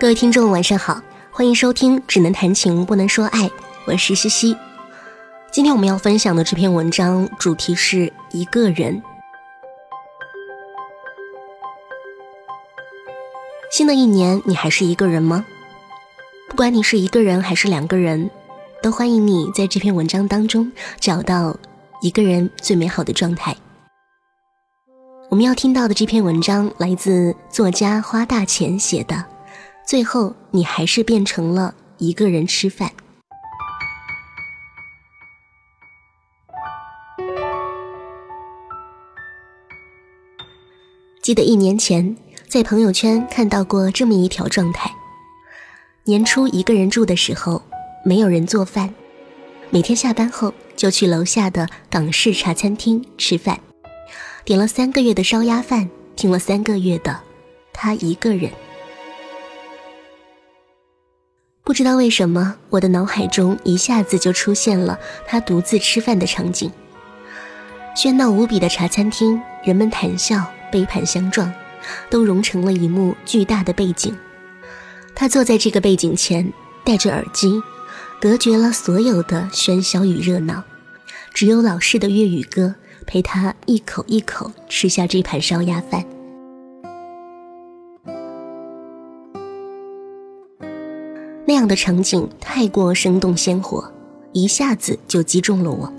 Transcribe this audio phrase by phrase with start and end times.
[0.00, 0.98] 各位听众，晚上好，
[1.30, 3.40] 欢迎收听《只能谈情不能说爱》，
[3.84, 4.56] 我是西西。
[5.52, 9.02] 今天我们要分享的这篇文章主题是一个人。
[13.70, 15.44] 新的一年，你还是一个人吗？
[16.48, 18.30] 不管你是一个人还是两个人，
[18.82, 21.54] 都欢迎你在这篇文章当中找到
[22.00, 23.54] 一个人最美好的状态。
[25.28, 29.26] 我们要听到的这篇文章来自作家花大钱写的。
[29.90, 32.92] 最后，你还是变成了一个人吃饭。
[41.20, 42.16] 记得一年前
[42.46, 44.94] 在朋友圈看到过这么一条状态：
[46.04, 47.60] 年初一个人住的时候，
[48.04, 48.94] 没有人做饭，
[49.70, 53.58] 每天下班后就去楼下的港式茶餐厅吃饭，
[54.44, 57.20] 点了三个月的烧鸭饭，听了三个月的
[57.72, 58.52] 他一个人。
[61.62, 66.70] 不知道为什么，我的脑海中一下子就出现了他独自吃饭的场景。
[67.94, 71.52] 喧闹无比的茶餐厅，人们谈笑，杯盘相撞，
[72.08, 74.16] 都融成了一幕巨大的背景。
[75.14, 76.52] 他坐在这个背景前，
[76.84, 77.62] 戴着耳机，
[78.20, 80.64] 隔绝了所有的喧嚣与热闹，
[81.34, 82.74] 只有老式的粤语歌
[83.06, 86.04] 陪他一口一口吃下这盘烧鸭饭。
[91.60, 93.92] 这样的场景太过生动鲜活，
[94.32, 95.92] 一下子就击中了我。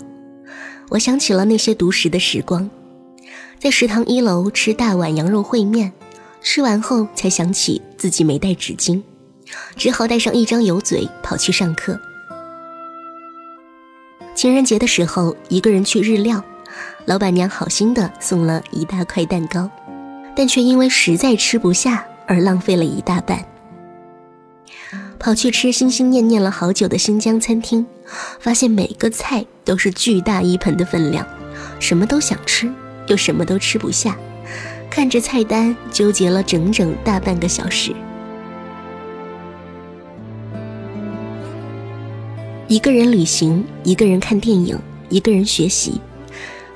[0.88, 2.68] 我想起了那些独食的时光，
[3.60, 5.92] 在食堂一楼吃大碗羊肉烩面，
[6.40, 9.00] 吃完后才想起自己没带纸巾，
[9.76, 11.96] 只好带上一张油嘴跑去上课。
[14.34, 16.42] 情人节的时候，一个人去日料，
[17.04, 19.70] 老板娘好心的送了一大块蛋糕，
[20.34, 23.40] 但却因为实在吃不下而浪费了一大半。
[25.22, 27.86] 跑去吃心心念念了好久的新疆餐厅，
[28.40, 31.24] 发现每个菜都是巨大一盆的分量，
[31.78, 32.68] 什么都想吃，
[33.06, 34.16] 又什么都吃不下，
[34.90, 37.94] 看着菜单纠结了整整大半个小时。
[42.66, 44.76] 一个人旅行，一个人看电影，
[45.08, 46.00] 一个人学习，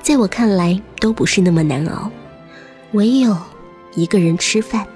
[0.01, 2.09] 在我看来都不是那么难熬，
[2.93, 3.35] 唯有
[3.93, 4.87] 一个人吃饭。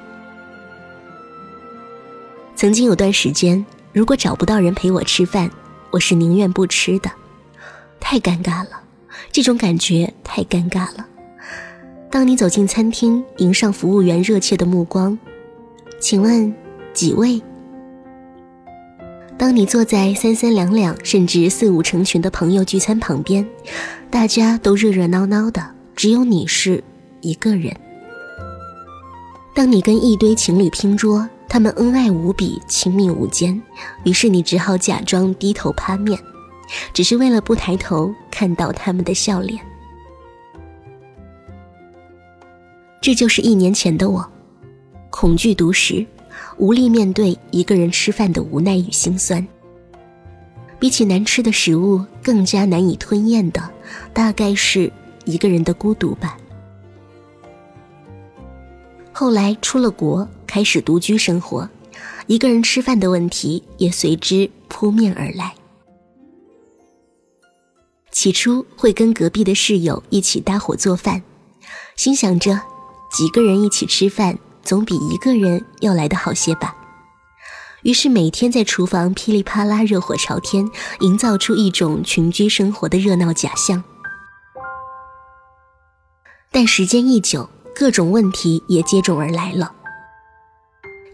[2.61, 5.49] 曾经有段时间，如果找不到人陪我吃饭，
[5.89, 7.09] 我是宁愿不吃的，
[7.99, 8.83] 太尴尬了，
[9.31, 11.07] 这种感觉太尴尬了。
[12.11, 15.17] 当你走进餐厅，迎上服务员热切的目光，
[15.99, 16.53] 请问
[16.93, 17.41] 几位？
[19.39, 23.43] 当你坐在三三两两甚至四五成群的朋友聚餐旁边，
[24.11, 26.83] 大家都热热闹闹的，只有你是
[27.21, 27.75] 一个人。
[29.55, 31.27] 当你跟一堆情侣拼桌。
[31.53, 33.61] 他们恩爱无比，亲密无间，
[34.05, 36.17] 于是你只好假装低头趴面，
[36.93, 39.59] 只是为了不抬头看到他们的笑脸。
[43.01, 44.25] 这就是一年前的我，
[45.09, 46.07] 恐惧独食，
[46.55, 49.45] 无力面对一个人吃饭的无奈与心酸。
[50.79, 53.61] 比起难吃的食物，更加难以吞咽的，
[54.13, 54.89] 大概是
[55.25, 56.37] 一个人的孤独吧。
[59.11, 60.25] 后来出了国。
[60.53, 61.69] 开始独居生活，
[62.27, 65.55] 一个人吃饭的问题也随之扑面而来。
[68.11, 71.23] 起初会跟隔壁的室友一起搭伙做饭，
[71.95, 72.59] 心想着
[73.13, 76.75] 几个人一起吃饭总比一个人要来的好些吧。
[77.83, 80.69] 于是每天在厨房噼里啪啦热火朝天，
[80.99, 83.81] 营造出一种群居生活的热闹假象。
[86.51, 89.75] 但时间一久，各种问题也接踵而来了。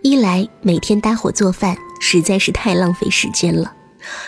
[0.07, 3.73] 一来每天搭伙做饭实在是太浪费时间了，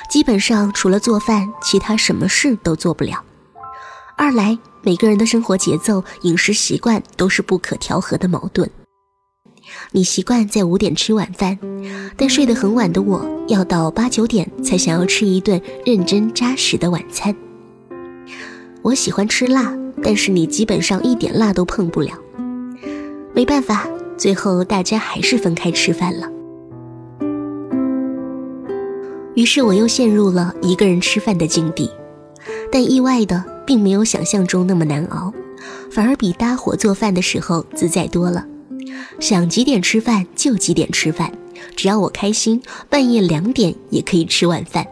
[0.10, 3.16] 基本上除了做饭，其他什么事都做不了；
[4.18, 8.70] 二来每个人的生活节奏、饮食习惯都是不可调和的矛盾。
[9.94, 11.58] 你习惯在五点吃晚饭，
[12.18, 17.34] 但睡得很晚的我要到八九点才想要吃一顿认真扎实的晚餐。
[18.82, 19.74] 我喜欢吃辣，
[20.04, 22.14] 但是你基本上一点辣都碰不了。
[23.34, 23.88] 没办法。
[24.20, 26.30] 最后，大家还是分开吃饭了。
[29.34, 31.90] 于是，我又陷入了一个人吃饭的境地。
[32.70, 35.34] 但意外的，并没有想象中那么难熬，
[35.90, 38.46] 反而比搭伙做饭的时候自在多了。
[39.22, 41.32] 想几点吃饭就几点吃饭，
[41.78, 44.86] 只要我开心，半夜两点也可以吃晚饭。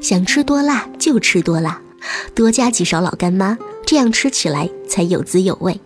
[0.00, 1.82] 想吃多辣就吃多辣，
[2.34, 5.78] 多加几勺老干妈，这样吃起来才有滋有味。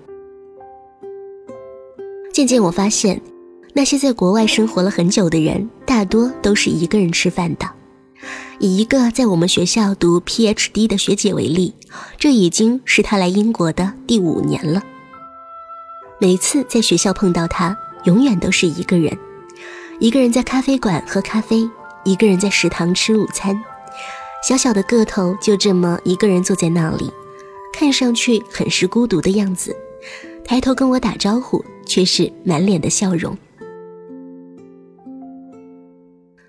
[2.40, 3.20] 渐渐我发现，
[3.75, 7.69] 那些在国外生活了很久的人，大多都是一个人吃饭的。
[8.58, 11.75] 以一个在我们学校读 PhD 的学姐为例，
[12.16, 14.82] 这已经是她来英国的第五年了。
[16.19, 19.14] 每次在学校碰到她，永远都是一个人，
[19.98, 21.69] 一个人在咖啡馆喝咖啡，
[22.04, 23.62] 一个人在食堂吃午餐，
[24.48, 27.12] 小小的个头就这么一个人坐在那里，
[27.75, 29.76] 看上去很是孤独的样子。
[30.42, 33.37] 抬头跟我打招呼，却是满脸的笑容。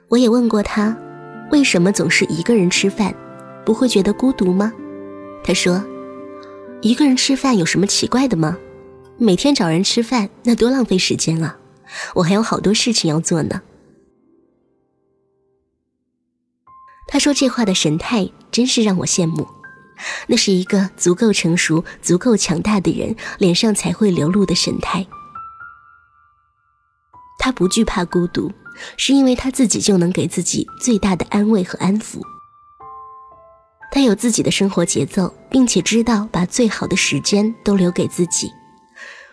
[0.07, 0.95] 我也问过他，
[1.51, 3.11] 为什么总是一个人吃饭，
[3.65, 4.71] 不会觉得孤独吗？
[5.43, 5.83] 他说，
[6.83, 8.55] 一个人吃饭有什么奇怪的吗？
[9.17, 11.57] 每天找人吃饭，那多浪费时间啊！
[12.13, 13.63] 我还有好多事情要做呢。
[17.07, 19.47] 他说这话的神态，真是让我羡慕。
[20.27, 25.07] 那是一个足够成熟、足够强大的人脸上才会流露的神态。
[27.41, 28.51] 他不惧怕孤独，
[28.97, 32.21] 是因为他自己就能给自己最大的安慰和安抚。
[33.91, 38.51] 他有自己的生活节奏，并且知道把最好的时间都留给自己，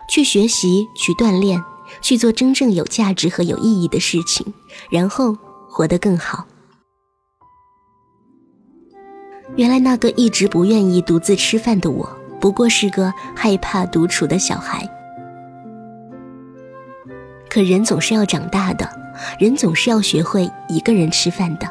[0.08, 1.62] 去学习、去锻炼、
[2.00, 4.54] 去做真正有价值和有意义的事情，
[4.90, 5.36] 然后
[5.68, 6.46] 活得更好。
[9.56, 12.08] 原来那个一直不愿意独自吃饭的我，
[12.40, 14.88] 不过是个害怕独处的小孩。
[17.48, 18.88] 可人总是要长大的，
[19.38, 21.68] 人总是要学会一个人吃饭的。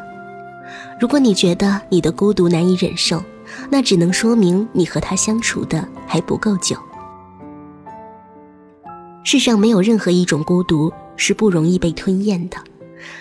[1.00, 3.24] 如果你觉得你的孤独难以忍受，
[3.70, 6.76] 那只能说明你和他相处的还不够久。
[9.24, 12.58] 世上没有任何一种孤独是不容易被吞咽的，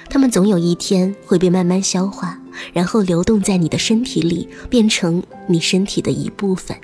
[0.09, 2.39] 他们总有一天会被慢慢消化。
[2.73, 6.75] 然后流动在你的身体里，变成你身体的一部分。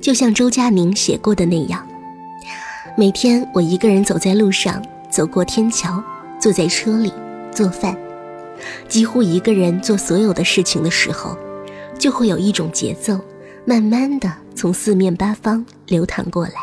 [0.00, 1.86] 就像周佳宁写过的那样，
[2.98, 6.02] 每天我一个人走在路上，走过天桥，
[6.40, 7.12] 坐在车里
[7.52, 7.96] 做饭，
[8.88, 11.38] 几乎一个人做所有的事情的时候，
[11.96, 13.16] 就会有一种节奏，
[13.64, 16.54] 慢慢的从四面八方流淌过来，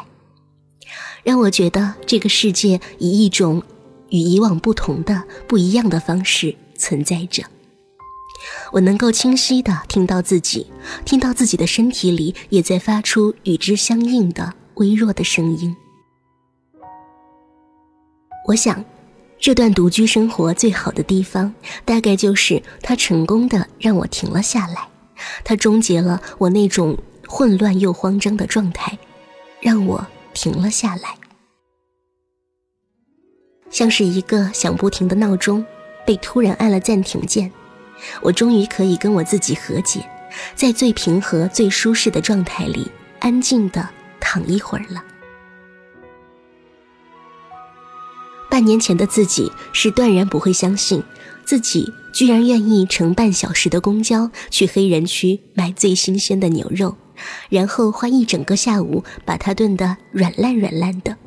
[1.24, 3.64] 让我觉得这个世界以一种。
[4.12, 7.44] 与以往不同的、不一样的方式存在着。
[8.72, 10.68] 我能够清晰的听到自己，
[11.04, 15.76] 听到自己的身体里也在发出与之相应的微弱的声音。
[18.46, 18.86] 我想，
[19.40, 21.54] 这段独居生活最好的地方，
[21.84, 24.88] 大概就是它成功的让我停了下来，
[25.44, 26.96] 它终结了我那种
[27.28, 28.98] 混乱又慌张的状态，
[29.60, 31.16] 让我停了下来。
[33.72, 35.66] 像是一个响不停的闹钟，
[36.06, 37.52] 被突然按了暂停键，
[38.22, 40.08] 我终于可以跟我自己和解，
[40.56, 43.90] 在最平和、最舒适的状态里，安静的
[44.20, 45.04] 躺一会儿了。
[48.56, 51.04] 半年前的自己是断然不会相信，
[51.44, 56.96] 自己居然愿意乘半小时的公交去黑人区买最新鲜的牛肉，
[57.50, 61.18] 然后花一整个下午把它炖得软烂软烂的。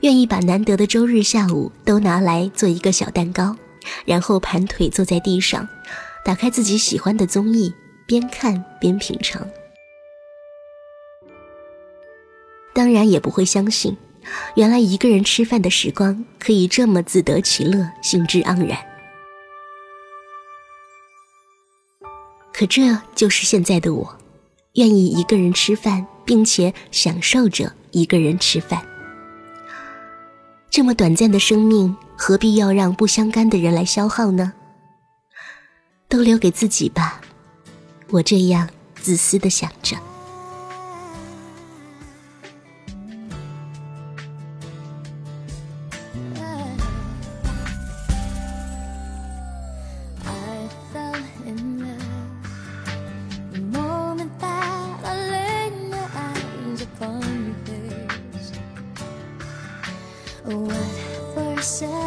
[0.00, 3.54] 愿意把难得的周日下午都拿来做一个小蛋糕，
[4.04, 5.68] 然后盘腿坐在地上，
[6.24, 7.72] 打开自己喜欢的综艺，
[8.08, 9.48] 边看边品尝。
[12.74, 13.96] 当然也不会相信，
[14.54, 18.78] 原来一个人吃饭的时光可以这么自得其乐、兴致盎然。
[22.52, 24.18] 可这就是现在的我，
[24.74, 28.84] 愿意一个人吃饭，并且享受着一个人吃饭。
[30.68, 34.52] 这么短暂的生命，何必要让不相干的人来消耗呢？
[36.08, 37.20] 都留给自己吧，
[38.10, 39.96] 我这样自私的想着。
[61.68, 61.97] said